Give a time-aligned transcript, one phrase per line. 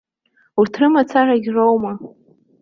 [0.59, 1.93] Урҭ рымацарагьы роума?